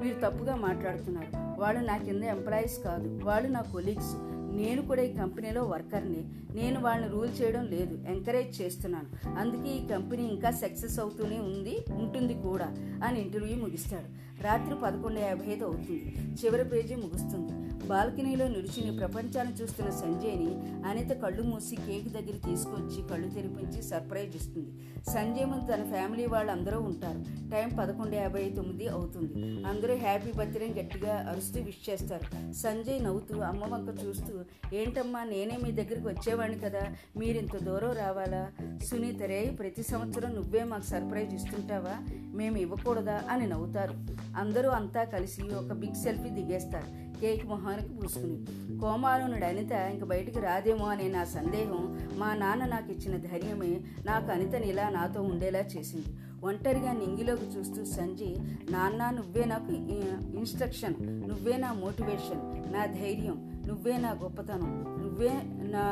మీరు 0.00 0.14
తప్పుగా 0.20 0.54
మాట్లాడుతున్నారు. 0.54 1.60
వాళ్ళు 1.60 1.80
నా 1.80 1.96
కింద 1.96 2.22
ఎంప్లాయీస్ 2.24 2.78
కాదు. 2.84 3.20
వాళ్ళు 3.24 3.48
నా 3.48 3.60
కొలీగ్స్ 3.60 4.12
నేను 4.60 4.82
కూడా 4.82 5.02
ఈ 5.02 5.12
కంపెనీలో 5.12 5.62
వర్కర్ని. 5.64 6.22
నేను 6.54 6.80
వాళ్ళని 6.80 7.12
రూల్ 7.12 7.30
చేయడం 7.40 7.64
లేదు 7.64 7.94
ఎంకరేజ్ 8.08 8.62
చేస్తున్నాను. 8.62 9.10
అందుకే 9.38 9.70
ఈ 9.78 9.86
కంపెనీ 9.88 10.22
ఇంకా 10.22 10.50
సక్సెస్ 10.50 10.98
అవుతూనే 11.00 11.38
ఉంది 11.38 11.76
ఉంటుంది 11.92 12.34
కూడా 12.34 12.68
అని 13.04 13.20
ఇంటర్వ్యూ 13.20 13.56
ముగిస్తాడు. 13.56 14.08
రాత్రి 14.42 14.74
పదకొండు 14.82 15.18
యాభై 15.20 15.52
ఐదు 15.52 15.64
అవుతుంది. 15.64 16.00
చివరి 16.42 16.64
పేజీ 16.64 16.94
ముగుస్తుంది. 16.94 17.54
బాల్కనీలో 17.88 18.48
నిలిచిని 18.48 18.98
ప్రపంచాన్ని 18.98 19.54
చూస్తున్న 19.54 19.90
సంజయ్ని 19.90 20.82
అనిత 20.88 21.10
కళ్ళు 21.10 21.42
మూసి 21.42 21.76
కేక్ 21.76 22.08
దగ్గర 22.08 22.36
తీసుకొచ్చి 22.46 23.08
కళ్ళు 23.08 23.28
తెరిపించి 23.28 23.82
సర్ప్రైజ్ 23.82 24.36
ఇస్తుంది. 24.36 24.70
సంజయ్ 25.10 25.46
ముందు 25.46 25.72
తన 25.72 25.90
ఫ్యామిలీ 25.90 26.26
వాళ్ళందరూ 26.26 26.80
ఉంటారు. 26.80 27.50
టైం 27.50 27.70
పదకొండు 27.80 28.16
యాభై 28.16 28.52
తొమ్మిది 28.56 28.88
అవుతుంది. 28.88 29.64
అందరూ 29.64 29.96
హ్యాపీ 29.96 30.32
బర్త్డే 30.32 30.82
గట్టిగా 30.82 31.14
అరుస్తూ 31.30 31.62
విష్ 31.62 31.90
చేస్తారు. 31.90 32.52
సంజయ్ 32.52 33.04
నవ్వుతూ 33.04 33.40
అమ్మ 33.40 33.64
వంక 33.64 34.04
చూస్తూ 34.04 34.44
ఏంటమ్మా 34.74 35.24
నేనే 35.24 35.56
మీ 35.56 35.70
దగ్గరికి 35.70 36.08
వచ్చేవాడిని 36.08 36.58
కదా 36.58 36.82
మీరు 37.16 37.38
ఇంత 37.38 37.56
దూరం 37.56 37.92
రావాలా? 37.92 38.50
సునీత 38.84 39.22
రే 39.22 39.56
ప్రతి 39.58 39.82
సంవత్సరం 39.82 40.34
నువ్వే 40.34 40.64
మాకు 40.64 40.84
సర్ప్రైజ్ 40.84 41.34
ఇస్తుంటావా? 41.34 41.96
మేము 42.34 42.56
ఇవ్వకూడదా? 42.56 43.22
అని 43.30 43.46
నవ్వుతారు. 43.46 43.94
అందరూ 44.36 44.68
అంతా 44.68 45.04
కలిసి 45.04 45.42
ఒక 45.42 45.72
బిగ్ 45.72 45.94
సెల్ఫీ 45.94 46.28
దిగేస్తారు. 46.28 47.07
కేక్ 47.20 47.46
మొహానికి 47.46 47.88
పూసుకుని 47.88 48.36
కోమాలోనుడు 48.80 49.44
అనిత 49.44 49.72
ఇంక 49.94 50.04
బయటికి 50.04 50.40
రాదేమో 50.40 50.84
అనే 50.84 51.08
నా 51.08 51.24
సందేహం 51.24 51.82
మా 52.18 52.34
నాన్న 52.34 52.64
నాకు 52.64 52.90
ఇచ్చిన 52.92 53.16
ధైర్యమే 53.16 53.72
నాకు 54.04 54.30
అనితని 54.32 54.66
ఇలా 54.68 54.88
నాతో 54.88 55.22
ఉండేలా 55.22 55.58
చేసింది. 55.58 56.10
ఒంటరిగా 56.42 56.92
నింగిలోకి 56.92 57.44
చూస్తూ 57.44 57.84
సంజయ్ 57.84 58.34
నాన్న 58.70 59.10
నువ్వే 59.10 59.44
నాకు 59.44 59.72
ఇన్స్ట్రక్షన్ 60.38 60.96
నువ్వే 61.28 61.56
నా 61.56 61.72
మోటివేషన్ 61.72 62.42
నా 62.72 62.86
ధైర్యం 62.86 63.38
నువ్వే 63.66 63.96
నా 63.96 64.10
గొప్పతనం 64.22 64.70
నువ్వే 64.98 65.32
నా 65.70 65.82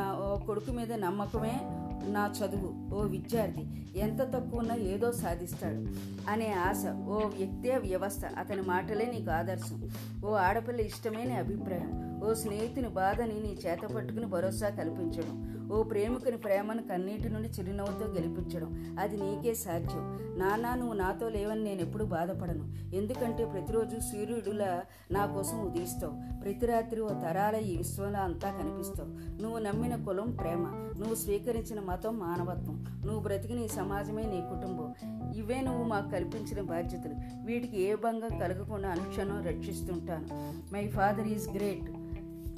కొడుకు 0.47 0.71
మీద 0.71 0.93
నమ్మకమే 0.93 1.55
నా 2.03 2.33
చదువు. 2.37 2.95
ఓ 2.95 3.01
విద్యార్థి 3.01 3.65
ఎంత 3.99 4.21
తక్కువన్నా 4.21 4.75
ఏదో 4.75 5.11
సాధిస్తాడు 5.11 5.85
అనే 6.29 6.51
ఆశ 6.51 6.85
ఓ 7.07 7.27
వ్యక్తే 7.27 7.77
వ్యవస్థ 7.77 8.25
అతని 8.25 8.61
మాటలే 8.61 9.05
నీకు 9.05 9.31
ఆదర్శం. 9.31 9.89
ఓ 10.25 10.33
ఆడపిల్ల 10.33 10.79
ఇష్టమే 10.79 11.23
నీ 11.23 11.33
అభిప్రాయం. 11.33 12.21
ఓ 12.23 12.33
స్నేహితుని 12.33 12.87
బాధని 12.87 13.33
నీ 13.33 13.57
చేత 13.65 13.81
పట్టుకుని 13.95 14.25
భరోసా 14.25 14.69
కల్పించడం. 14.69 15.56
ఓ 15.71 15.83
ప్రేమికుని 15.83 16.37
ప్రేమను 16.37 16.83
కన్నీటి 16.83 17.29
నుండి 17.29 17.49
చిరునవ్వుతో 17.49 18.11
గెలిపించడం 18.11 18.97
అది 18.99 19.17
నీకే 19.17 19.53
సాధ్యం. 19.53 20.19
నానా 20.39 20.75
నువ్వు 20.75 20.93
నాతో 20.93 21.29
లేవని 21.29 21.63
నేను 21.63 21.81
ఎప్పుడు 21.81 22.03
బాధపడను. 22.03 22.95
ఎందుకంటే 22.95 23.45
ప్రతిరోజు 23.45 23.99
సూర్యుడులా 23.99 24.83
నా 25.11 25.25
కోసం 25.25 25.65
ఉదయిస్తావు. 25.65 26.41
ప్రతి 26.41 26.65
రాత్రి 26.65 27.01
ఓ 27.01 27.07
తరాల 27.07 27.55
ఈ 27.55 27.77
విశ్వంలో 27.77 28.19
అంతా 28.19 28.51
కనిపిస్తావు. 28.51 29.41
నువ్వు 29.41 29.59
నమ్మిన 29.59 29.95
కులం 29.95 30.35
ప్రేమ 30.35 30.67
నువ్వు 30.99 31.15
స్వీకరించిన 31.15 31.79
మతం 31.79 32.19
మానవత్వం. 32.19 32.85
నువ్వు 33.05 33.19
బ్రతికిన 33.19 33.59
ఈ 33.59 33.67
సమాజమే 33.67 34.23
నీ 34.23 34.41
కుటుంబం. 34.41 34.93
ఇవే 35.35 35.61
నువ్వు 35.61 35.83
మాకు 35.83 36.09
కల్పించిన 36.09 36.61
బాధ్యతలు. 36.61 37.45
వీటికి 37.45 37.81
ఏ 37.81 37.95
భంగం 37.95 38.37
కలగకుండా 38.39 38.89
అనుక్షణం 38.89 39.43
రక్షిస్తుంటాను. 39.43 40.27
My 40.73 40.87
father 40.87 41.27
is 41.27 41.49
great. 41.49 41.91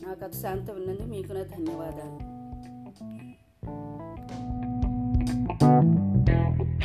నా 0.04 0.13
కథ 0.13 0.32
శాంతం 0.32 0.75
ఉన్నందుకు 0.75 1.08
మీకు 1.08 1.34
నా 1.34 1.42
ధన్యవాదాలు. 1.42 2.29
Thank 5.60 6.30
you. 6.30 6.79